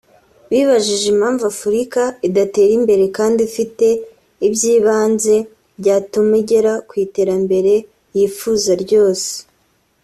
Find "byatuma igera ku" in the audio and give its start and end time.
5.79-6.93